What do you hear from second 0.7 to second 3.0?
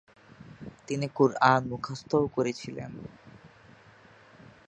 তিনি কুরআন মুখস্থও করেছিলেন।